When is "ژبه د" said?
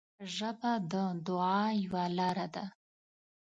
0.35-0.93